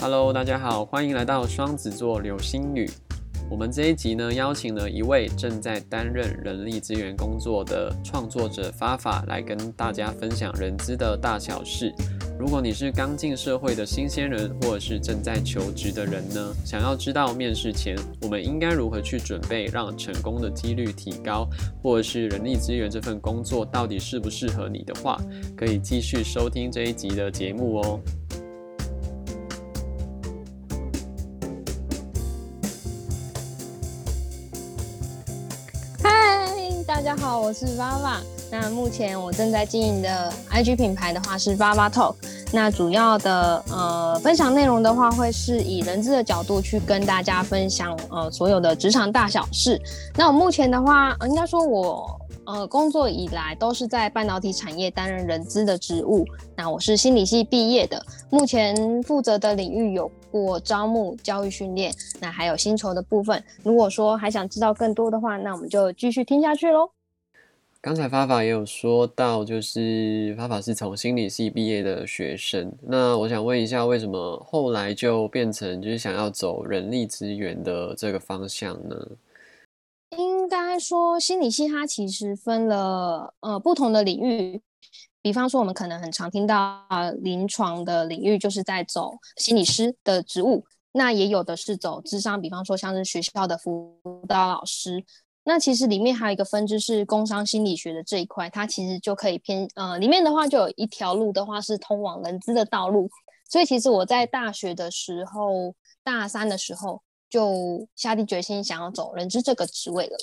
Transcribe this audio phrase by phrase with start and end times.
[0.00, 2.88] Hello，大家好，欢迎来到双子座流星雨。
[3.50, 11.92] 我们这一集呢，邀请了一位正在担任人力资源工作的创作者发发，来跟大家分享人资的大小事。
[12.38, 21.48] 如果你是刚进社会的新鲜人，或者是正在求职的人呢，想要知道面试前我们应该如何去准备，让成功的几率提高，
[21.82, 25.20] 或者是人力资源这份工作到底适不适合你的话，
[25.56, 28.00] 可以继续收听这一集的节目哦。
[36.00, 36.46] 嗨
[36.86, 38.37] 大家好，我是 Vava。
[38.50, 42.14] 那目前我正在经营的 IG 品牌的话是 Vava Talk。
[42.52, 49.80] 那主要的呃分享内容的话，会是以人资的角度去跟大家分享呃所有的职场大小事。
[50.16, 52.18] 那我目前的话，应该说我。
[52.50, 56.24] 呃，工作以来都是在半导体产业担任人资的职务。
[56.56, 63.44] 那我是心理系毕业的，目前负责的领域有过招募、教育训练，那还有薪酬的部分。
[63.62, 66.88] 如果说还想知道更多的话，那我们就继续听下去喽。
[67.80, 72.76] 刚才发法也有说到，就是发法是从心理系毕业的学生。
[72.82, 78.96] 那我想问一下，为什么后来就变成就是想要走人力资源的这个方向呢？
[80.16, 84.60] 应该说，心理系它其实分了呃不同的领域，
[85.22, 95.04] 比方说我们可能很常听到啊临床的领域，就是在走心理师的职务，那也有的是走智商，比方说像是学校的辅导老师。
[95.48, 103.10] 那其实里面还有一个分支是工商心理学的这一块，它其实就可以偏呃里面的话就有一条路的话是通往人资的道路。
[103.48, 107.02] 所以其实我在大学的时候，大三的时候。
[107.30, 110.16] 就下定决心想要走人资这个职位了。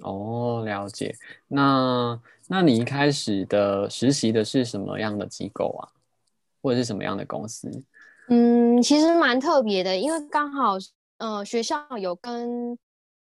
[0.00, 1.16] 哦，了解。
[1.48, 5.88] 那那你一开始的实习的是什么样的机构啊，
[6.60, 7.70] 或者是什么样的公司？
[8.28, 10.74] 嗯，其实蛮特别的，因为刚好
[11.16, 12.78] 呃学校有跟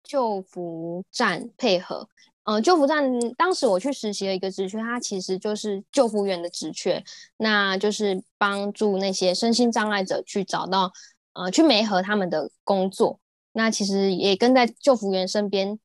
[0.05, 2.09] 救扶站配合。
[2.45, 7.03] 呃，救扶站当时我去实习的一个职缺，它其实就是救护员的职缺，
[7.39, 10.93] 那就是帮助那些身心障碍者去找到。
[11.37, 13.19] 呃，去媒合他们的工作，
[13.55, 15.77] 那其实也跟在救护员身边，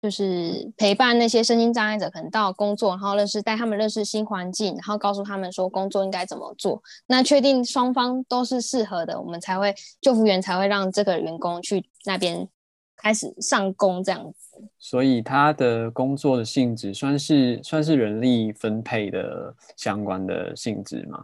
[0.00, 6.82] 就是陪伴那些身心障碍者，可能到工作，然后认识带他们认识新环境，然后告诉他们说工作应该怎么做。
[7.08, 12.48] 那确定双方都是适合的，我们才会救护员才会让这个员工去那边
[13.00, 14.62] 开始上工这样子。
[14.78, 21.18] 所以他的工作的性质算是算是人力分配的相关的性质吗？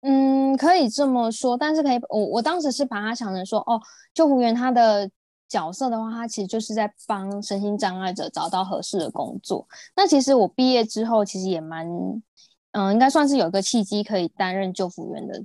[0.00, 3.80] 嗯，可以这么说，但是可以，我我当时是把它想成说，哦，
[4.14, 5.10] 救护员他的
[5.48, 9.66] 角色的话，他其实就是在帮身心障碍者找到合适的工作。
[9.96, 11.84] 那其实我毕业之后，其实也蛮，
[12.72, 15.44] 嗯，应该算是有个契机可以担任救护员的，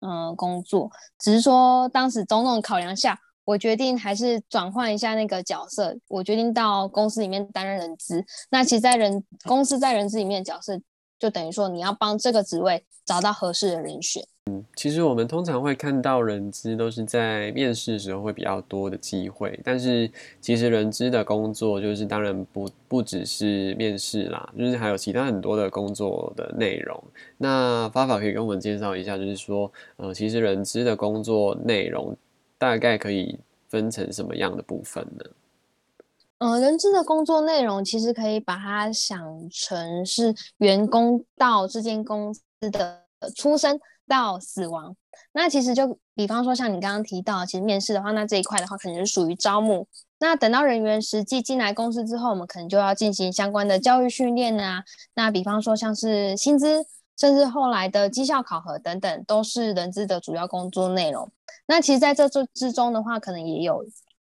[0.00, 0.90] 嗯，工作。
[1.20, 8.24] 只是说当时种种考量下，我决定还是转换一下那个角色，我决定到公司里面担任人资。
[8.50, 10.80] 那其实，在人公司在人资里面角色。
[11.18, 14.20] 就等于说，你要帮这个职位找到合适的人选。
[14.50, 20.10] 嗯，其实我们通常会看到人资都是在面试的时候会比较多的机会，但是
[20.40, 27.00] 其实人资的工作就是当然不不只是面试啦，就是还有其他很多的工作的内容。
[27.38, 32.16] 那发法可以跟我们介绍一下，就是说，呃，其实人资的工作内容
[32.62, 35.24] 大概可以分成什么样的部分呢？
[36.38, 42.40] 呃，人资的工作内容其实可以把它想成是员工到这间公司
[42.70, 43.02] 的
[43.34, 44.94] 出生到死亡。
[45.32, 49.88] 那其实就比方说像你刚刚提到，其实面试的话，那这一块的话，可能是属于招募。
[50.20, 54.84] 那等到人员实际进来公司之后，我们可能就要进行相关的教育训练啊。
[55.14, 56.86] 那比方说像是薪资，
[57.18, 61.30] 甚至后来的绩效考核等等，都是人资的主要工作内容。
[61.66, 63.84] 那其实在这之之中的话，可能也有。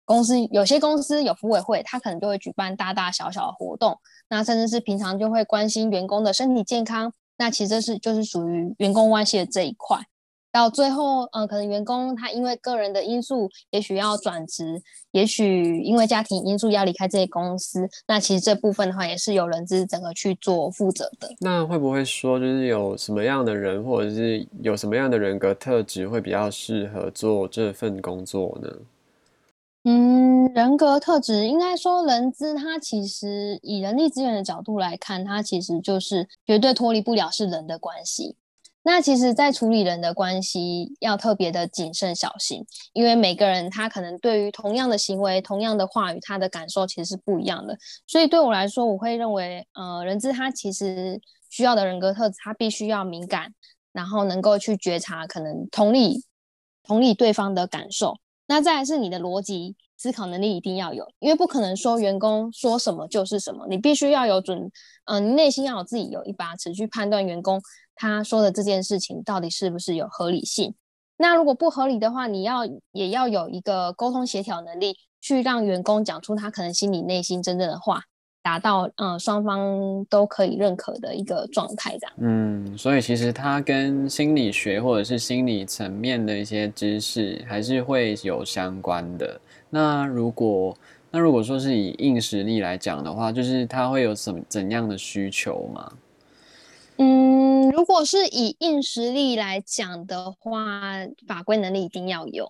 [0.05, 3.97] 公司有些公司有服委会，他可能就会举办大大小小的活动，
[4.29, 7.13] 那甚至是平常就会关心员工的身体健康。
[7.39, 10.05] 那其实这是就是属于员工关系的这一块。
[10.53, 14.83] 到最后，嗯，可能员工他因为个人的因素，也许要转职，
[15.13, 21.35] 也许因为家庭因素要离开这些公司，那其实这部分的话，也是有人资整个去做负责的。
[21.41, 28.69] 那会不会说，就是有什么样的人，或者是有什么样的人格特质，会比较适合做这份工作呢？
[29.85, 38.37] 嗯，人格特质应该说，人资它其实以人力资源的角度来看，它其实就是绝对脱离不了是人的关系。
[38.85, 47.79] 那其实，在处理人的关系要特别的谨慎小心，因为每个人他可能对于同样的行为、同样的话语，他的感受其实是不一样的。
[48.09, 53.55] 所以对我来说，我会认为，呃，人资他其实需要的人格特质，他必须要敏感，
[53.93, 56.25] 然后能够去觉察，可能同理
[56.83, 58.17] 同理对方的感受。
[58.49, 64.69] 那再来是你的逻辑思考能力一定要有，因为不可能说员工说什么就是什么，你必须要有准，
[65.05, 67.63] 嗯，内心要有自己有一把尺去判断员工。
[68.03, 70.75] 他说的这件事情到底是不是有合理性？
[71.19, 78.03] 那如果不合理的话，你要也要有一个沟通协调能力，去让员工讲出他可能心里内心真正的话，
[78.43, 82.13] 达到嗯双方都可以认可的一个状态，这样。
[82.19, 89.41] 嗯，所以其实它跟心理学或者是心理层面的一些知识还是会有相关的。
[89.71, 90.77] 那如果
[91.13, 95.93] 那如果说是以硬实力来讲的话，就是他会有什么怎样的需求吗？
[97.63, 100.95] 嗯，如果是以硬实力来讲的话，
[101.29, 102.49] 法规能力一定要有。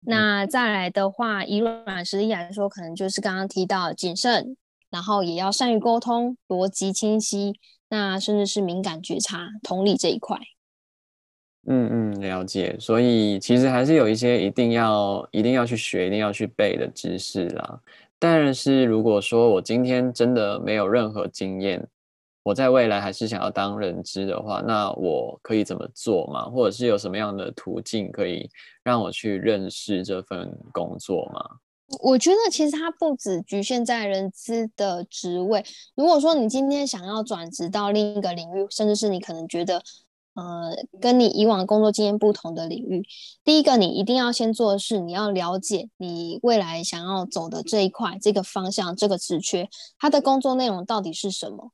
[0.00, 4.56] 那再来的话，以软实力来说，可能就是刚刚提到谨慎，
[4.90, 7.52] 然后也要善于沟通，逻辑清晰，
[7.88, 10.36] 那甚至是敏感觉察、同理这一块。
[11.68, 12.76] 嗯嗯，了解。
[12.80, 17.80] 所以其实还是有一些一定要、一定要去学、一定要去背的知识啦。
[18.18, 21.86] 但是如果说我今天真的没有任何经验，
[22.42, 26.44] 我在未来还是想要当人资的话，那我可以怎么做吗？
[26.50, 28.48] 或者是有什么样的途径可以
[28.82, 31.40] 让我去认识这份工作吗？
[32.00, 35.62] 我觉得其实它不止局限在人资的职位。
[35.94, 39.82] 如果说你今天想要转职到另一个领域，甚至是你可能觉得，
[40.34, 43.04] 呃，跟你以往工作经验不同的领域，
[43.44, 49.68] 第一个你一定要先做的是，你要了解你未来想要走的这一块、这个方向、这个职缺，
[49.98, 51.72] 它的工作内容到底是什么。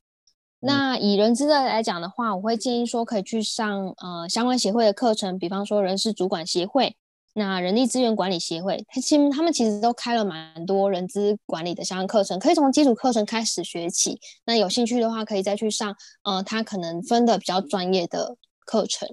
[0.61, 6.97] 那以人资的来讲的话，我会建议说可以去上呃相关协会的课程，比方说人事主管协会、
[7.35, 14.19] 那人力资源管理协会，他其实他们其实都开了蛮多人资管理的相关课程，可以从基础课程开始学起。
[14.45, 15.95] 那有兴趣的话，可以再去上
[16.25, 19.09] 呃他可能分的比较专业的课程。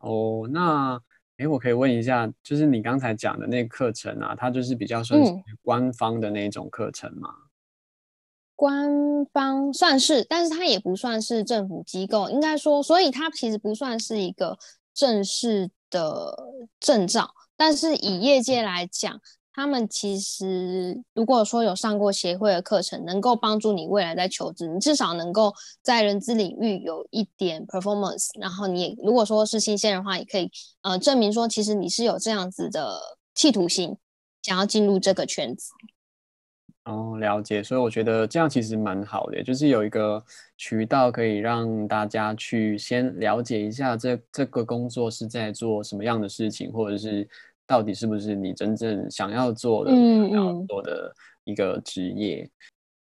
[0.00, 1.00] 哦，那
[1.36, 5.32] 哎，我可以问一下，就是你刚才讲的那课程啊，它就是比较算是
[5.62, 7.28] 官方的那种课程吗？
[8.64, 14.56] 官方算是，但是它也不算是政府机构，应该说，所以它其实不算是一个
[14.94, 16.34] 正式的
[16.80, 17.34] 证照。
[17.58, 19.20] 但是以业界来讲，
[19.52, 25.52] 他们其实如果说有上过协会的课程，能够帮助你未来在求职，你至少能够
[25.82, 28.28] 在人资领域有一点 performance。
[28.40, 30.50] 然后你也如果说是新鲜的话，也可以
[30.80, 32.98] 呃证明说，其实你是有这样子的
[33.34, 33.94] 企图心，
[34.40, 35.68] 想要进入这个圈子。
[36.84, 40.22] 哦，了解，所以我觉得这样其实蛮好的，就是有一个
[40.58, 47.26] 渠道可以让大家去先了解一下这这个工作是在做什么样的事情，或者是
[47.66, 49.92] 到底是不是你真正想要做的、
[50.30, 51.14] 要做的
[51.44, 52.46] 一个职业。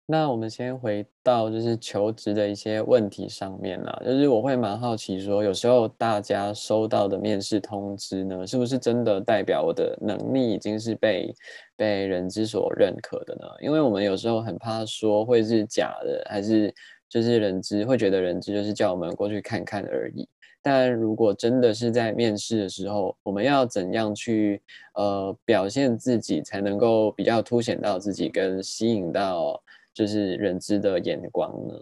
[0.09, 11.35] 那我们先回到就是求职的一些问题上面啦，就是我会蛮好奇说，有时候大家收到的面试通知呢，是不是真的代表我的能力已经是被
[11.77, 13.47] 被人之所认可的呢？
[13.61, 16.73] 因为我们有时候很怕说会是假的，还是
[17.09, 20.29] 就是人资会觉得人资就是叫我们过去看看而已。
[20.63, 24.63] 但如果真的是在面试的时候，我们要怎样去
[24.95, 29.61] 呃表现自己，才能够比较凸显到自己，跟吸引到？
[29.97, 31.75] 就是人资的眼光呢。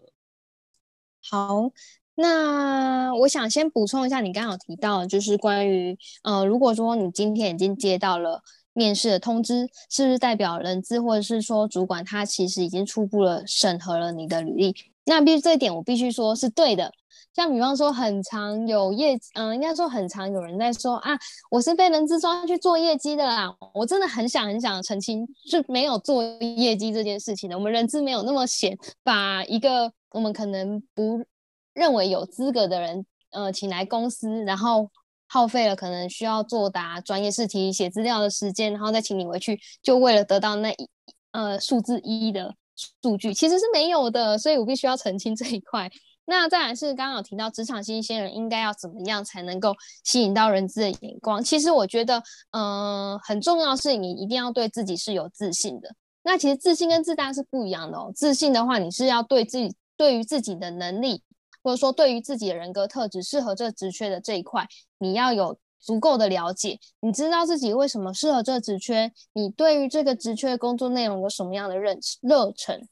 [1.21, 1.69] 好，
[2.15, 8.41] 那我想先补充一下，你刚刚有提到，就是关于呃，如果说你今天已经接到了
[8.73, 14.77] 面试的通知，是不是代表人资或者是说主管他其实已经初步了审核了你的履历？
[15.07, 16.93] 那必须这一点我必须说是对的。
[17.35, 21.19] 像比方说，很常有业，嗯，应该说很常有人在说啊，
[21.51, 23.53] 我是被人资抓去做业绩的啦。
[23.75, 27.57] 我真的很想很想澄清，是没有做业绩这件事情的。
[27.57, 31.25] 我们人资没有那么闲，把一个我们可能不
[31.73, 34.89] 认为有资格的人，呃，请来公司，然后
[35.27, 40.89] 耗费了可能需要作答专业试题、写资料的时间，然后再请你回去，就为了得到那一
[41.33, 42.55] 呃数字一的
[43.03, 44.39] 数据，其实是没有的。
[44.39, 45.91] 所以我必须要澄清这一块。
[46.27, 51.43] 那再来是刚刚有提到职场新鲜人应该要怎么样才能够吸引到人资的眼光？
[51.43, 55.95] 其实我觉得，嗯，很重要是你一定要对自己是有自信的。
[56.23, 58.11] 那其实自信跟自大是不一样的哦。
[58.15, 61.23] 自信的话，你是要对自己对于自己的能力，
[61.63, 64.67] 或者说对于自己的人格特质适合这个职缺的这一块，
[64.99, 66.79] 你要有足够的了解。
[67.01, 69.13] 你知道自己为什么适合这个职缺？
[69.35, 72.89] 你对于这个职缺工作内容有什么样的认热忱？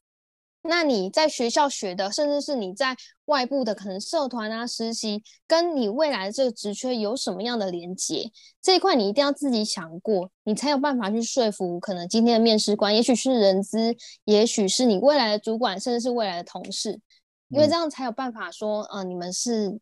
[0.63, 8.31] 那你在学校学的，甚至是你在外部的可能社团啊实习，跟你未来的这个职缺有什么样的连接？
[8.61, 17.01] 这一块你一定要自己想过，你才有办法去说服可能今天的面试官，也许是人资，也许是你未来的主管，甚至是未来的同事，
[17.49, 19.79] 因为这样才有办法说，呃，你们是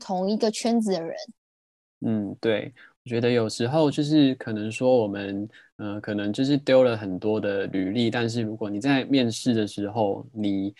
[0.00, 1.16] 同一个圈子的人。
[2.00, 2.72] 嗯，对。
[3.04, 5.46] 我觉得有时候就是可能说我们，
[5.78, 10.72] 呃，可能就是丢了很多的履历，但是如果你在面试的时候，你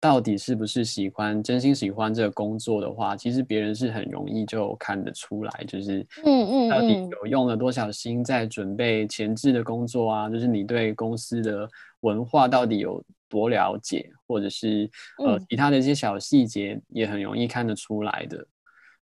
[0.00, 11.68] 到底是不是喜欢、真心喜欢这个工作的话，其实别人是很容易就看得出来，就是嗯嗯，到底有用了多少心在准备前置的工作啊，就是你对公司的
[12.02, 14.88] 文化到底有多了解，或者是
[15.24, 18.46] 呃其他的一些小细节，也很容易看得出来的。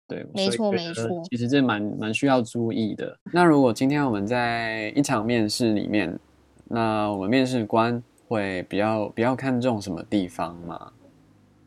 [0.08, 3.16] 对，没错没错，其实这蛮蛮需要注意的。
[3.32, 6.18] 那如果今天我们在一场面试里面，
[6.64, 10.92] 那我们面试官会比较比较看重什么地方吗？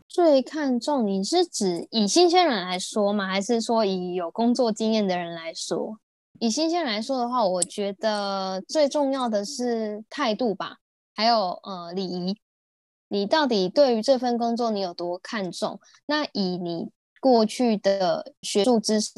[0.08, 3.26] 最看重你是指以新鲜人来说吗？
[3.26, 5.98] 还是说以有工作经验的人来说？
[6.40, 10.78] 以新鲜人来说的话，我觉得最重要的是态度吧，
[11.16, 12.38] 还有呃礼仪。
[13.08, 15.80] 你到底对于这份工作你有多看重？
[16.06, 16.92] 那以你。
[17.26, 19.12] 过去的学术知识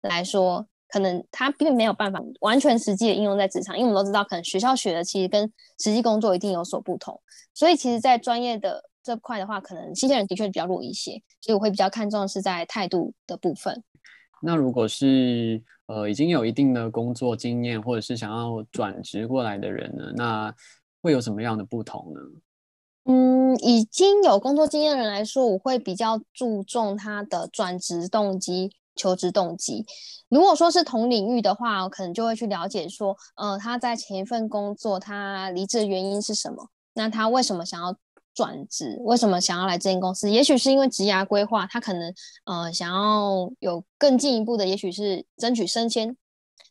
[0.00, 5.44] 来说，可能它并没有办法完全实际的应用在职场，因为我们都知道，可能学校学的其实跟
[5.78, 7.20] 实际工作一定有所不同。
[7.52, 11.20] 所以，其实，在专业的这块的话，可能新鲜人的确比较弱一些。
[11.42, 13.84] 所以，我会比较看重是在态度的部分。
[14.40, 20.54] 那如果是呃已经有一定的工作经验，或者是想要转职过来的人呢，那
[21.02, 22.20] 会有什么样的不同呢？
[23.06, 29.84] 嗯，已经有工作经验的人来说，我会比较注重他的转职动机、求职动机。
[30.30, 36.70] 如果说是同领域的话，我可能就会去了解说，呃，他在前一份工作他离职的原因是什么？
[36.94, 37.94] 那他为什么想要
[38.34, 38.96] 转职？
[39.00, 40.30] 为什么想要来这间公司？
[40.30, 42.14] 也许是因为职涯规划，他可能
[42.46, 46.16] 呃想要有更进一步的，也许是争取升迁。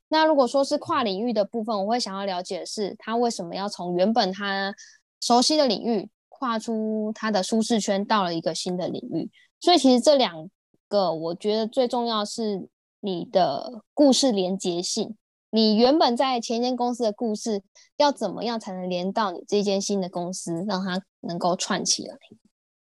[0.10, 4.74] 那如果说是跨领域的部分，我会想要了解的是，他为什么要从原本他
[5.22, 6.10] 熟悉的领域。
[6.44, 9.30] 跨出他的舒适圈，到了一个新的领域，
[9.62, 10.50] 所以其实这两
[10.90, 12.68] 个，我觉得最重要是
[13.00, 15.16] 你的故事连接性。
[15.52, 17.64] 你原本在前一间公司的故事，
[17.96, 22.18] 要怎么样才能连到你这间新的公司，让它能够串起来？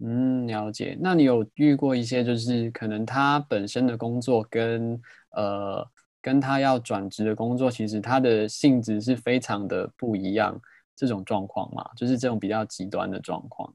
[0.04, 0.98] 嗯，了解。
[1.00, 5.00] 那你有遇过一些，就是可能他本身的工作跟
[5.36, 5.86] 呃，
[6.20, 10.60] 跟他要转职的工作，其实他的性质是非常的不一样。
[10.96, 13.72] 这种状况嘛，就是这种比较极端的状况。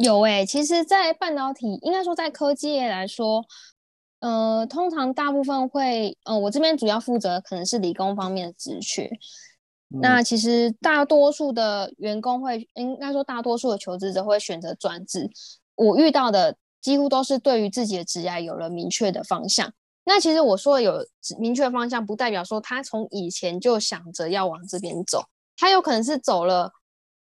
[0.00, 3.44] 有诶，其实，在半导体，应该说在科技业来说，
[4.20, 9.10] 呃，通常大部分会，呃，我这边主要负责可能是理工方面的职缺。
[9.88, 15.30] 那其实大多数的员工会，应该说大多数的求职者会选择转职。
[15.74, 19.72] 我遇到的几乎都是对于自己的职业有了明确的方向。
[20.04, 21.04] 那其实我说的有
[21.38, 25.22] 明确方向，不代表说他从以前就想着要往这边走。
[25.60, 26.72] 他有可能是走了，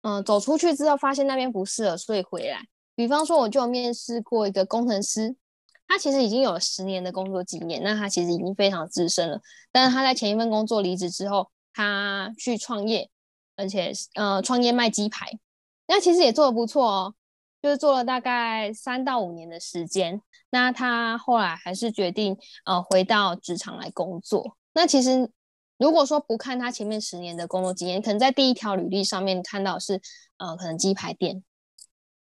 [0.02, 2.66] 嗯，走出去之后发现那边不适合，所以回来。
[2.96, 5.36] 比方说，我就面试过一个工程师，
[5.86, 9.40] 他其实已经有十年的工作经验，那他其实已经非常资深了。
[9.70, 13.08] 但是他在前一份工作离职之后，他去创业，
[13.54, 15.38] 而且呃，创业卖鸡排，
[15.86, 17.14] 那其实也做的不错哦，
[17.62, 20.20] 就是做了大概三到五年的时间。
[20.50, 24.56] 那他后来还是决定呃回到职场来工作。
[24.74, 25.30] 那其实。
[25.78, 30.00] 如果说不看他前面十年的工作经验，可能在第一条履历上面看到是，
[30.36, 31.42] 呃，可能鸡排店。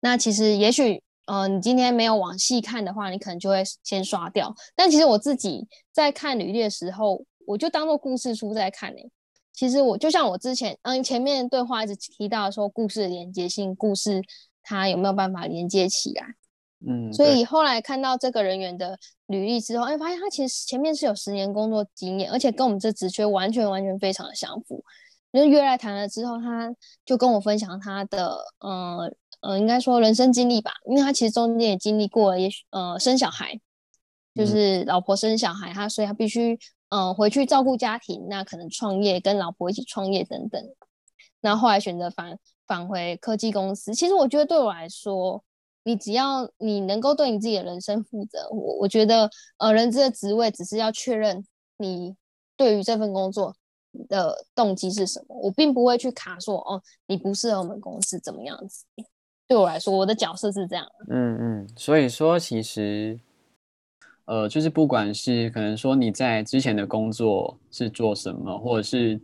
[0.00, 4.55] 那其实也许，呃，你今天没有往细看的话，你可能就会先刷掉。
[4.76, 9.00] 但其实我自己在看履历的时候，我就当做故事书在看呢。
[9.52, 14.23] 其实我就像我之前，嗯，前面对话一直提到说，故事的连接性，故事
[14.62, 16.35] 它有没有办法连接起来？
[16.87, 24.85] 嗯，所以后来看到这个人员的履历之后，哎，发现他其实前面是有十年工作经验，而且跟我们这职缺完全完全非常的相符。
[25.32, 26.73] 就约来谈了之后，他
[27.04, 33.58] 就跟我分享他的，呃呃，应该说人生经历吧，因为他其实中间也经历过，也许呃生小孩，
[34.35, 36.56] 就是老婆生小孩，他所以他必须
[36.90, 40.64] 嗯回去照顾家庭，那可能创业跟老婆一起创业等等。
[41.40, 45.42] 那后来选择返返回科技公司，其实我觉得对我来说。
[45.88, 51.42] 你只要你能够对你自己的人生负责，我我觉得，呃，人资的职位只是要确认
[51.78, 52.14] 你
[52.59, 53.57] 对于这份工作
[54.07, 55.35] 的动机是什么。
[55.40, 58.85] 我并不会去卡说，哦，你不适合我们公司怎么样子。
[59.47, 60.87] 对我来说，我的角色是这样。
[61.09, 63.18] 嗯嗯，所以说其实，
[64.26, 69.16] 呃，就是不管是可能说你在之前的工作是做什么，或者是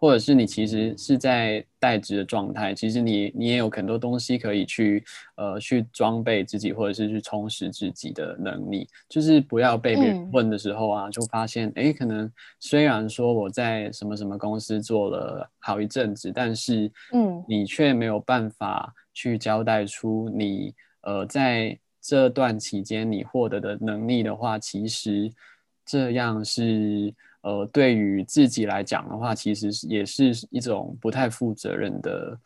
[0.00, 5.02] 或者是你其实是在待职的状态，其实你你也有很多东西可以去
[5.36, 8.86] 呃去装备自己，或者是去充实自己的能力。
[9.08, 25.32] 就是不要被别人问的时候啊，就发现哎，可能虽然说我在什么什么公司做了好一阵子，但是嗯，你却没有办法去交代出你呃在这段期间你获得的能力的话，其实
[25.86, 27.14] 这样是。
[27.44, 32.38] 呃，对于自己来讲的话，其实也是一种不太负责任的。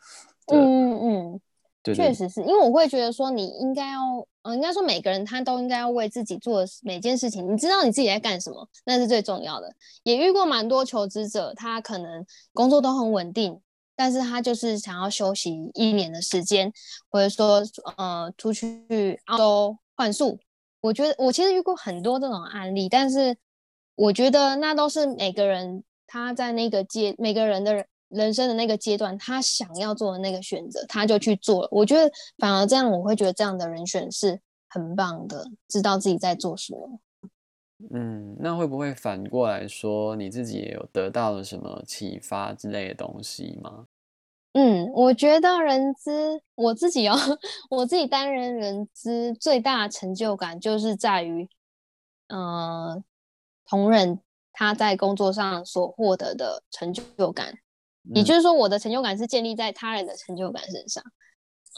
[0.47, 1.41] 嗯嗯嗯，
[1.81, 4.01] 对，确实是因为我会觉得说，你应该要，
[4.41, 9.73] 呃，应该说每个人他都应该要为自己做每件事情，你知道你自己在干什么，那是最重要的。
[10.03, 13.57] 也遇过蛮多求职者，他可能工作都很稳定，
[13.95, 16.73] 但是他就是想要休息一年的时间，
[17.09, 17.63] 或者说，
[17.95, 20.37] 呃，出去澳洲换宿。
[20.81, 23.37] 我觉得我其实遇过很多这种案例，但是。
[23.99, 31.67] 我觉得那都是每个人他在那个阶每个人的人生的那个阶段，他想要做的那个选择，他就去做了。
[31.69, 34.39] 我觉得反而这样，我会觉得这样的人选是
[34.69, 36.99] 很棒的，知道自己在做什么。
[37.93, 43.85] 嗯，那会不会反过来说，你自己也有得到了什么启发之类的东西吗？
[44.53, 47.17] 嗯，我觉得人资，我自己哦，
[47.69, 51.49] 我自己担任人资最大的成就感就是在于，
[52.29, 53.03] 嗯。
[53.69, 54.19] 同仁
[54.51, 57.53] 他在工作上所获得的成就感，
[58.15, 61.03] 也就是说，我的成就感是建立在他人的成就感身上。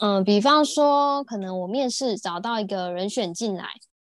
[0.00, 3.68] 嗯，比方说，可能我面试找到一个人选进来，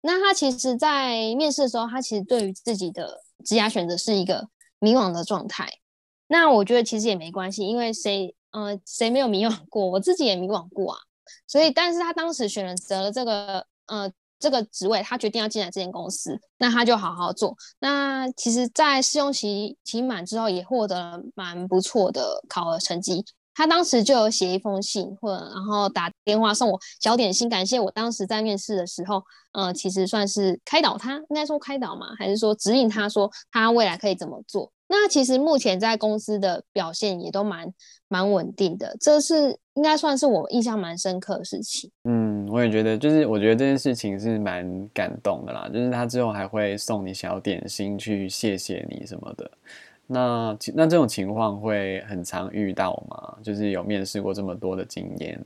[0.03, 4.49] 那他其实，在面试的时候，他其实对于自己的职业选择是一个
[4.79, 5.79] 迷惘的状态。
[6.27, 9.87] 那我觉得其实也没关系，因为谁，呃，谁没有迷惘过？
[9.87, 10.99] 我自己也迷惘过啊。
[11.47, 14.13] 所以，但是他当时选择了这个，呃。
[14.43, 17.57] 这个职位，他决定要进来这间公司，那他就好好做。
[17.79, 23.25] 那其实，在试用期期满之后，也获得了蛮不错的考核成绩。
[23.55, 29.23] 他当时就有写一封信，或者然后打电话送我小点心，感谢我当时在面试的时候，
[29.53, 34.73] 呃，其实算是开导他，应该说开导嘛，还是说指引他说他未来可以怎么做？
[34.89, 37.71] 那其实目前在公司的表现也都蛮
[38.09, 41.91] 蛮稳定的，这是应该算是我印象蛮深刻的事情。
[42.05, 45.71] 嗯，我也觉得，就是我觉得这件事情是蛮感动的啦。
[45.73, 49.51] 就是他之后还会送你小点心去谢谢你什么的。
[50.07, 53.39] 那那这种情况会很常遇到吗？
[53.43, 55.43] 就是有面试过这么多的经验。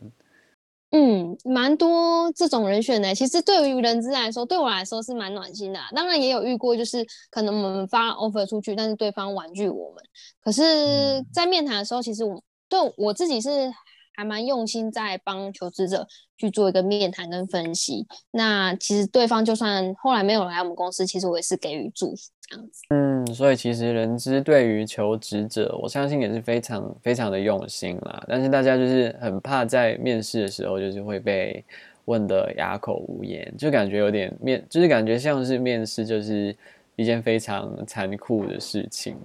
[0.90, 3.14] 嗯，蛮多这种人选的。
[3.14, 5.78] 其实对于人资来说，对我来说是蛮暖心的。
[5.94, 10.02] 当然也有遇过，就是可能我们发 offer 出去，但是对方婉拒我们。
[10.42, 13.70] 可是，在面谈的时候，其实我对我自己是
[14.16, 16.06] 还蛮用心在帮求职者
[16.38, 18.06] 去做一个面谈跟分析。
[18.30, 22.82] 那其实对方就算后来没有来我们公司，其实我也是给予祝福这样子。
[22.90, 28.24] 嗯，所以其实人资对于求职者，我相信也是非常非常的用心啦。
[28.26, 31.62] 但是大家就是很怕在面试的时候，就是会被
[32.06, 36.56] 问的哑口无言，就感觉有点面，就是感觉像是面试就是
[36.94, 39.16] 一件非常残酷的事情。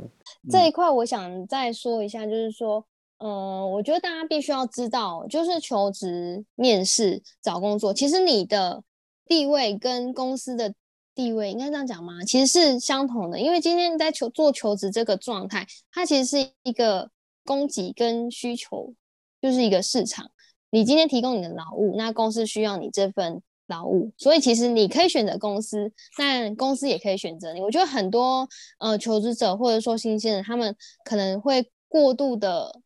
[0.50, 2.84] 这一块我想再说一下，就是说，
[3.24, 8.84] 嗯，我觉得大家必须要知道，就是求职、面试、找工作，其实你的
[9.28, 10.74] 地位跟公司的。
[11.14, 12.24] 地位应该这样讲吗？
[12.26, 17.12] 其实是相同的，因为今天在求做求职这个状态，它其实是一个
[17.44, 18.94] 供给跟需求，
[19.42, 20.32] 就是一个市场。
[20.70, 27.60] 你今天提供你的劳务，那公司需要你这份劳务，所以其实你可以选择公司，但公司也可以选择你。
[27.60, 28.48] 我觉得很多
[28.80, 32.80] 呃求职者或者说新鲜人，他们可能会过度的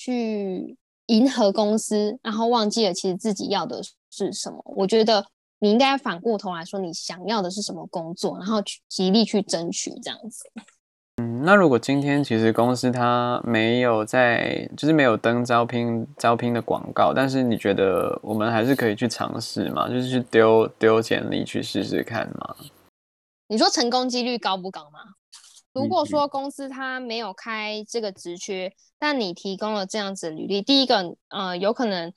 [0.00, 4.62] 去迎合公司，然后忘记了其实自己要的是什么。
[4.64, 5.26] 我觉得。
[5.62, 10.50] 你应该反过头来说，你想要的是什么工作，然后去极力去争取这样子。
[11.18, 19.86] 嗯，那如果今天其实公司它没有在，就是没有登招聘招聘的广告，但是你觉得我们还是可以去尝试嘛？
[19.86, 22.56] 就是去丢丢简历去试试看吗？
[23.48, 25.00] 你说成功几率高不高吗？
[25.72, 32.12] 如果说公司它没有开这个职缺，但你提供了这样子履历，第一个，呃，有可能。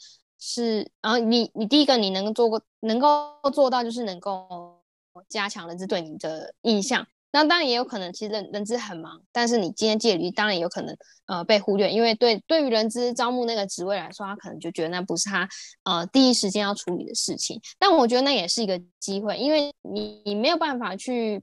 [0.46, 4.84] 是，然后你你第一个你能做过能够做到就是能够
[5.30, 10.94] 加强人资对你的印象，那当然也有可能其实人人资很忙，但是你今天借履当然也有可能
[11.28, 15.48] 呃被忽略，因为对对于人资招募那个职位来说，他可能就觉得那不是他
[15.86, 21.42] 呃第一时间要处理的事情，但我觉得那也是一个机会，因为你你没有办法去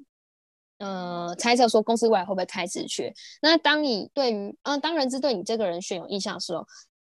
[0.80, 6.66] 呃猜测说公司未来会不会开职缺，那当你对于呃当人资对你这个人选有印象的时候。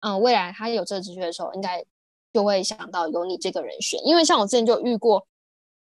[0.02, 1.84] 嗯，未来他有这个职缺的时候，应该
[2.32, 5.26] 就会想到有你这个人选，因为像我之前就遇过，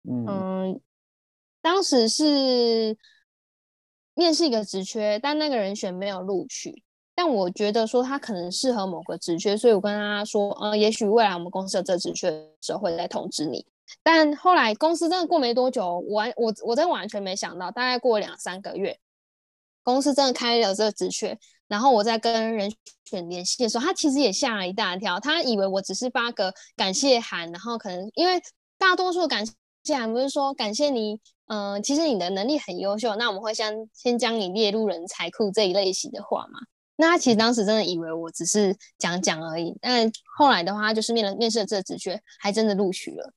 [0.10, 0.80] 嗯，
[1.62, 2.98] 当时是
[4.14, 6.86] 面试一个职缺，但那个人选没有录取。
[7.14, 13.66] 但我觉得说他可能适合某个职缺，所以我跟他说，呃，也许未来我们公司有这职缺的时候会再通知你。
[14.04, 19.00] 但后来公司真的过没多久，我我我真的完全没想到，大概过两三个月，
[19.84, 22.72] 公司真的开了这个职缺，然后我在跟人
[23.06, 28.42] 选联系的时候，他其实也吓了一大跳，他以为我只是发个感谢函，然后可能因为
[28.78, 29.46] 大多数感
[29.84, 36.60] 谢函不是说感谢你，嗯，其实你的能力很优秀，那我们会先先将你列入人才库这一类型的话嘛。
[37.00, 43.32] 那他其实当时真的以为我只是讲讲而已，但后来的话，就是面了面试了这个职缺，还真的录取了。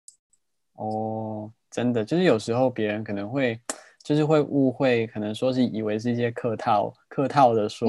[0.81, 3.61] 哦，真的，就是有时候别人可能会，
[4.03, 7.87] 就是会误会，可能说是以为是一些客套、客套的说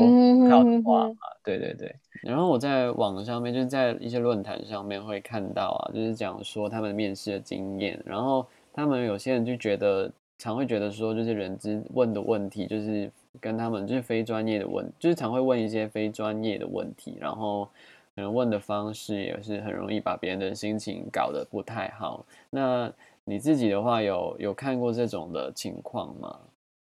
[0.50, 1.16] 套的话嘛。
[1.42, 1.96] 对对对。
[2.22, 17.70] 然后我在网上面，就是在一些论坛上面会看到啊，就是讲说他们面试的经验，然后他们有些人就觉得，常会觉得说，就是人资问的问题，就是跟他们就是非专业的问，就是常会问一些非专业的问题，然后。
[18.16, 22.26] 可能问的方式也是很容易把别人的心情搞得不太好。
[22.50, 22.92] 那
[23.24, 26.40] 你自己的话，有有看过这种的情况吗？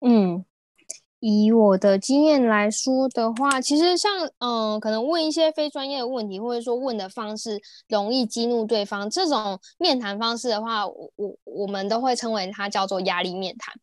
[0.02, 0.44] 嗯，
[1.20, 13.74] 以我的经验来说的话，其实像嗯，可能问一些非专业的问题，或者说问的方式容易激怒对方，这种面谈方式的话，我我我们都会称为它叫做压力面谈。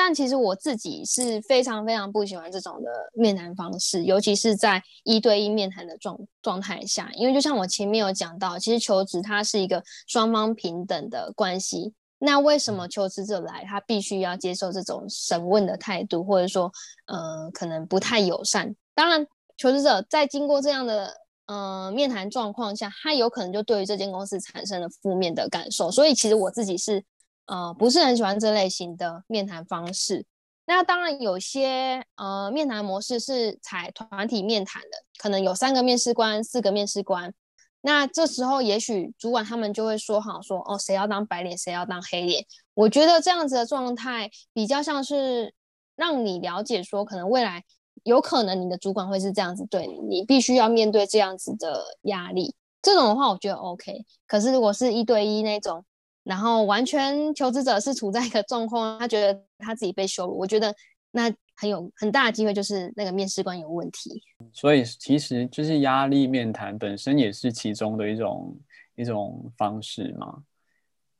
[0.00, 11.92] 但其实我自己是非常非常不喜欢这种的面谈方式，尤其是在一对一面谈的状状态下，因为就像我前面有讲到，其实求职它是一个双方平等的关系。
[12.20, 16.70] 那为什么求职者来，他必须要接受这种审问的态度，或者说，
[17.06, 18.72] 呃，可能不太友善？
[18.94, 21.12] 当然，求职者在经过这样的
[21.46, 25.90] 呃面谈状况下，他有可能就对于这间公司产生了负面的感受。
[25.90, 27.04] 所以，其实我自己是。
[27.48, 30.24] 呃，不是很喜欢这类型的面谈方式。
[30.66, 37.32] 那当然，有些呃面谈模式是采团体面谈的，可能有三个面试官、四个面试官。
[37.80, 42.44] 那这时候，也许主管他们就会说好说，哦，谁要当白脸，谁要当黑脸。
[42.74, 45.54] 我觉得这样子的状态比较像是
[45.96, 47.64] 让你了解说，可能未来
[48.02, 52.54] 有可能你的主管会是这样子对你，你必须要面对这样子的压力。
[52.82, 54.04] 这种的话，我觉得 OK。
[54.26, 55.84] 可是如果是一对一那种，
[56.28, 60.74] 然后完全求职者是处在一个状况，他觉得他自己被羞辱，我觉得
[61.10, 64.22] 那很有很大的机会就是那个面试官有问题。
[64.52, 68.54] 所以其实就是压力面谈本身也是其中的一种
[68.94, 70.42] 一种方式嘛。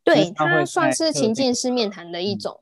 [0.04, 2.60] 对，它算是情境式面谈的一种。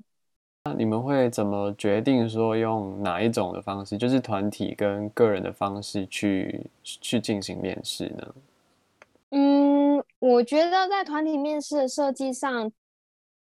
[0.67, 8.35] 那你们会怎么决定说用哪一种的方式，就是团体跟个人的方式去去进行面试呢？
[9.31, 12.73] 嗯，我觉得在团体面试的设计上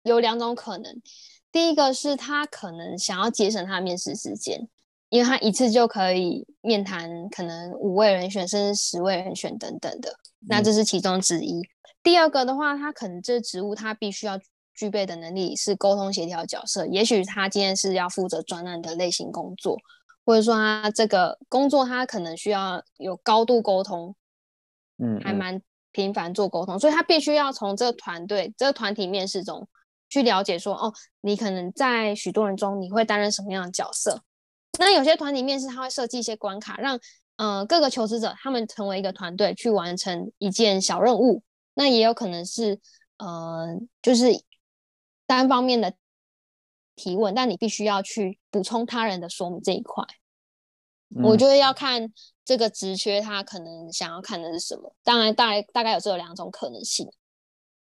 [0.02, 1.02] 有两种可能。
[1.50, 4.66] 第一个是他可能想要节省他的面试时间，
[5.10, 10.16] 因为他一次就可以面谈可能五位人选甚至十位人选等等的，
[10.48, 11.60] 那这是其中之一。
[12.02, 14.40] 第二个的话，他可能这职务他必须要
[14.74, 19.76] 具备的能力是沟通协调角色，也许他今天是要负责专案的类型工作，
[20.24, 24.16] 或者说他这个工作他可能需要有高度沟通，
[24.96, 25.60] 嗯，还蛮。
[25.92, 29.68] 频繁做沟通，所以他必须要从这个团队、这个团体面试中
[30.08, 34.22] 去了解说，哦，你可能在许多人中你会担任什么样的角色？
[34.78, 36.98] 那有些团体面试他会设计一些关卡，让
[37.36, 41.42] 呃各个求职者他们成为一个团队去完成一件小任务。
[41.74, 42.80] 那也有可能是
[43.18, 44.32] 呃就是
[45.26, 45.94] 单方面的
[46.96, 50.04] 提问，但你必须要去补充他人的说明这一块。
[51.22, 52.12] 我觉得要看
[52.44, 54.92] 这个职缺，他可能想要看的是什么。
[55.02, 57.10] 当然，大概大概有这两种可能性。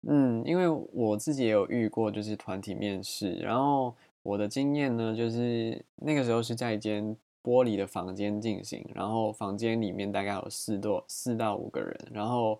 [0.08, 3.34] 嗯，因为我自己也有遇过，就是团体面试。
[3.34, 11.94] 然后我的经验呢，就是那个时候是在一间玻璃的房间进行，然后房间里面大概有四多四到五个人。
[12.12, 12.58] 然后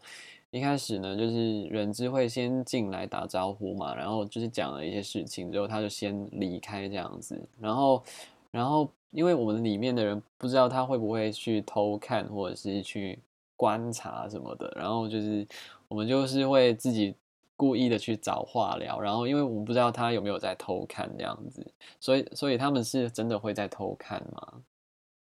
[0.50, 7.40] 一开始呢，就是人资会先进来打招呼嘛，然后就是讲了一些事情之后，他就先离开这样子。
[7.58, 8.02] 然后，
[8.50, 8.92] 然后。
[9.12, 13.18] 因为我们里面的人不知道他会不会去偷看或者是去
[13.56, 15.44] 观察什么的，然后就是
[15.88, 17.12] 我们就是会自己
[17.56, 21.66] 故意的去找话聊，然后因为我们不知道他有没有在偷看这样子，
[21.98, 24.62] 所以所以他们是真的会在偷看吗？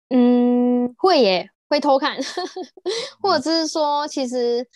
[0.10, 2.18] 嗯，会耶，会偷看，
[3.22, 4.68] 或者是说其实。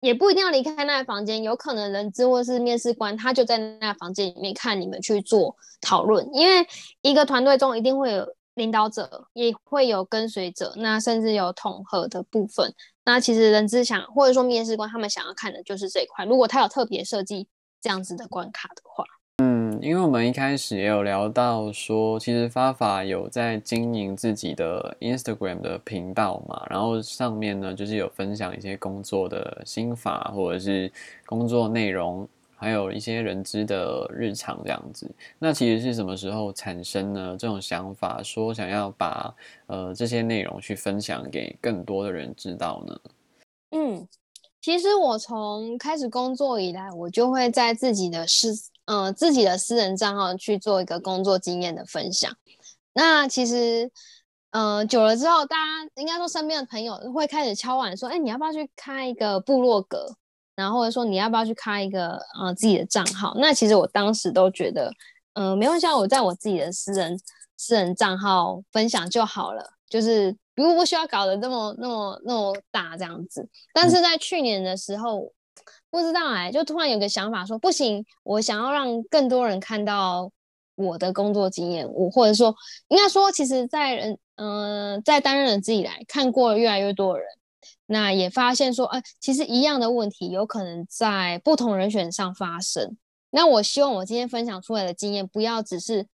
[0.00, 6.28] 也不一定要离开那个房间，有可能人资或是面试官他就在那个房间里面看你们去做讨论。
[6.32, 6.66] 因为
[7.02, 12.72] 一个团队中一定会有领导者，也会有跟随者，那甚至有统合的部分。
[13.04, 16.24] 那其实人资想或者说面试官他们想要看的就是这一块。
[16.24, 17.48] 如果他有特别设计
[17.80, 19.04] 这样子的关卡的话，
[19.40, 30.90] 嗯，因为我们一开始也有聊到说，其实发法有在经营自己的 Instagram 的频道嘛，然后上面呢就是有分享一些工作的心法或者是
[31.24, 35.08] 工作内容，还有一些人知的日常这样子。
[35.38, 37.36] 那其实是什么时候产生呢？
[37.38, 39.32] 这种想法说想要把
[39.66, 43.00] 呃这些内容去分享给更多的人知道呢？
[43.70, 44.08] 嗯。
[44.60, 48.52] 其实我从开始工作以来，我就会在自己的私，
[48.86, 52.30] 嗯，自己的私人账号去做一个工作经验的分享。
[52.92, 53.90] 那其实，
[54.50, 60.16] 嗯，久了之后，大家应该说身边的朋友会开始敲碗说：“哎，你要不要去开一个部落格？
[60.56, 64.92] 然后或者说你要不要去开一个，呃，自己的账号？”那其实我当时都觉得，
[65.34, 67.16] 嗯，没关系，我在我自己的私人
[67.56, 70.36] 私人账号分享就好了，就是。
[70.58, 75.32] 如不需要搞得那么那么那么大这样子，但是在去年的时候，
[75.88, 80.32] 不知道哎，就突然有个想法说，不行，我想要让更多人看到
[80.74, 82.52] 我的工作经验，我或者说
[82.88, 87.28] 应该说，其实，在人嗯，在担任人自己来看过越来越多的人，
[87.86, 92.96] 那也发现说，哎，其实一样的问题有可能在不同人选上发生。
[93.30, 96.08] 那我希望我今天分享出来的经验，不要只是。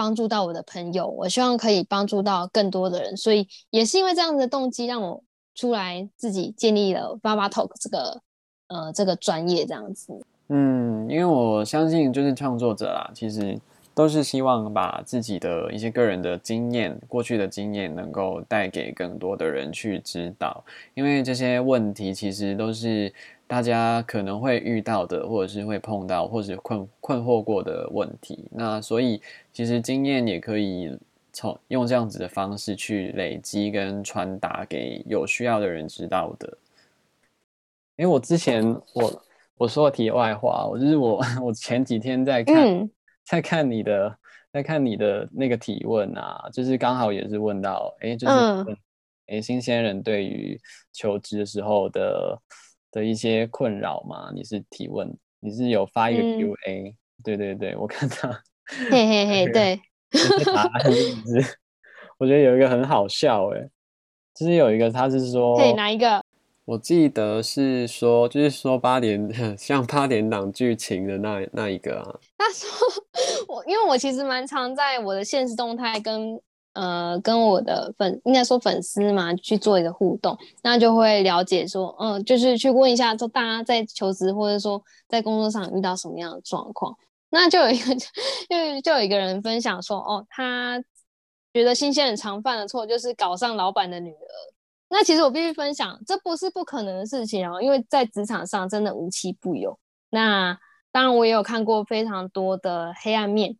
[0.00, 5.22] 帮助到我的朋友，我希望可以帮助到更多的人，所以也是因为这样的动机，让我
[5.54, 8.22] 出来自己建立了爸爸 Talk 这个
[8.68, 10.18] 呃这个专业这样子。
[10.48, 13.58] 嗯，因为我相信就是创作者啦，其实
[13.94, 23.12] 都是希望把自己的一些个人的经验、过去的经验，能够带给更多的人去知道，因为这些问题其实都是。
[23.50, 28.46] 大家可能会遇到的，或者是会碰到，或者困困惑过的问题。
[28.52, 29.20] 那所以
[29.52, 30.96] 其实经验也可以
[31.32, 36.56] 从用这样子的方式去累积跟传达给有需要的人知道的。
[37.96, 39.22] 因为我之前我
[39.56, 42.90] 我说题外话，我就是我 我前几天在看
[43.24, 44.16] 在看你的
[44.52, 48.76] 在看你的那个提问啊，就是刚好也是问到，哎，就是问
[49.26, 50.56] 哎新鲜人对于
[50.92, 52.40] 求职的时候的。
[52.90, 54.30] 的一些困扰嘛？
[54.34, 58.30] 你是提问，你是有发一个 Q&A，对对对，我看到，
[58.90, 59.80] 嘿嘿嘿， 对，
[60.52, 61.58] 答案是，
[62.18, 63.68] 我觉得有一个很好笑哎，
[64.34, 66.24] 就是有一个他是说，对哪一个？
[66.66, 72.18] 我记得是说，就是说八点 像八点档剧情的那那一个啊。
[72.38, 72.68] 他说
[73.48, 76.40] 我，因为我其实蛮常在我的现实动态跟。
[76.72, 86.96] 呃，跟我的粉应该说粉丝嘛，去做一个互动，那就会了解说，嗯，就是去问一下，说大家在求职或者说在工作上遇到什么样的状况。
[87.30, 87.94] 那就有一个，
[88.48, 90.82] 就就有一个人分享说，哦，他
[91.52, 94.32] 觉得新鲜人常犯的错就是搞上老板的女儿。
[94.88, 99.78] 那其实我必须分享，这不是不可能的事情哦，因为在职场上真的无奇不有。
[100.10, 100.58] 那
[100.92, 103.56] 当然，我也有看过非常多的黑暗面。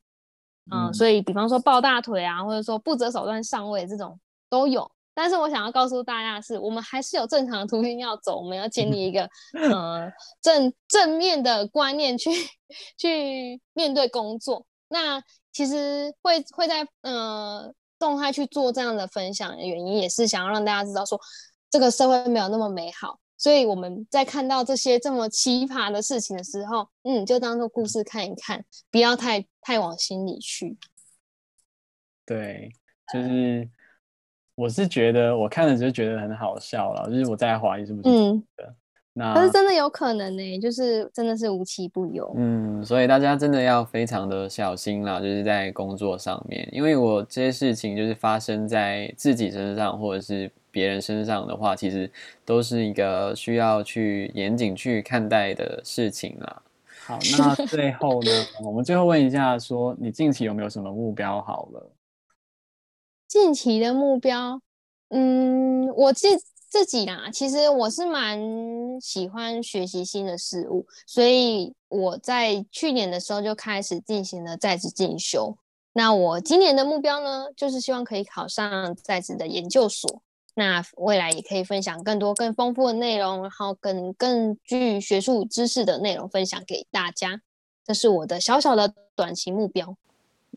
[0.70, 4.90] 嗯，所以比方说抱大腿啊，或者说不择手段上位这种都有。
[5.12, 8.38] 但是我想要告诉大家的是，我们还是有正常的途径要走。
[8.38, 9.28] 我们要建立一个
[9.70, 12.30] 呃正正面的观念去
[12.96, 14.64] 去面对工作。
[14.88, 21.20] 那其实会会在呃动态去做这样的分享的原因，也是想要让大家知道说，
[21.68, 23.18] 这个社会没有那么美好。
[23.40, 30.76] 所以我们在看到这些这么奇葩的事情的时候，嗯，就当做故事看一看，不要太太往心里去。
[32.26, 32.70] 对，
[33.10, 33.66] 就是
[34.54, 38.74] 我是觉得我看了就觉得很好笑了，就是我在怀疑是不是嗯的。
[39.14, 42.30] 那可是真的有可能呢，就是真的是无奇不有。
[42.36, 50.52] 嗯，所以大家真的要非常的小心啦，就是在工作上面，因为我这些事情就是发生在自己身上，或者是。
[50.70, 52.10] 别人身上的话，其实
[52.44, 56.62] 都是一个需要去严谨去看待的事情啦。
[57.06, 58.30] 好，那最后呢，
[58.62, 61.40] 我们最后问一下，说你近期有没有什么目标？
[61.42, 61.90] 好了，
[63.26, 64.60] 近期的目标，
[65.08, 66.28] 嗯，我自
[66.68, 68.38] 自己啦，其实我是蛮
[69.00, 75.56] 喜欢学习新的事物，所以我在去年的时候就开始进行了在职进修。
[75.92, 80.22] 那我今年的目标呢，就是希望可以考上在职的研究所。
[80.54, 87.40] 那未来也可以分享更多更丰富的内容，然后更更具学术知识的内容分享给大家，
[87.84, 89.96] 这是我的小小的短期目标。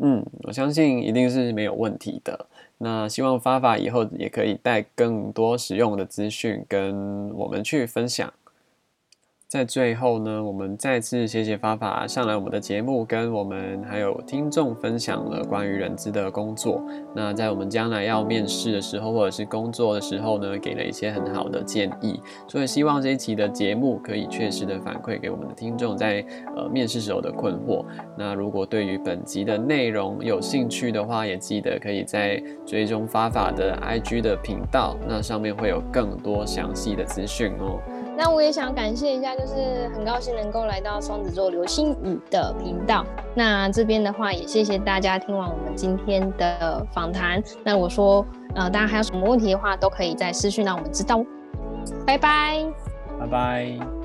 [0.02, 2.48] 嗯，我相信一定是没有问题的。
[2.80, 8.34] 那希望发发以后也可以带更多实用的资讯跟我们去分享。
[9.54, 16.84] 在最后呢，我们再次谢谢发法上来我们的节目，跟我们还有听众分享了关于人资的工作。
[17.14, 22.20] 那在我们将来要面试的时候，或者是工作的时候呢，给了一些很好的建议。
[22.48, 27.86] 所以希望这一期的节目可以确实的反馈给我们的听众在呃面试时候的困惑。
[28.18, 37.80] 那如果对于本集的内容有兴趣的话，也记得可以在追踪发法的 IG 的频道，那上面会有更多详细的资讯哦。
[38.24, 43.06] 那我也想感谢一下，就是很高兴能够来到双子座流星雨的频道。
[43.36, 47.44] 那这边的话，也谢谢大家听完我们今天的访谈。
[47.66, 51.22] 那我说，呃，大家还有什么问题的话，都可以在私讯让我们知道。
[52.08, 52.66] 拜拜，
[53.20, 54.03] 拜拜。